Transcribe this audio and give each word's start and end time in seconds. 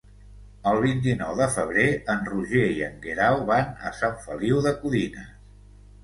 El 0.69 0.77
vint-i-nou 0.83 1.33
de 1.41 1.47
febrer 1.57 1.83
en 2.13 2.23
Roger 2.29 2.63
i 2.77 2.81
en 2.85 2.95
Guerau 3.03 3.37
van 3.51 3.69
a 3.89 3.91
Sant 3.99 4.17
Feliu 4.23 4.63
de 4.69 4.73
Codines. 4.79 5.29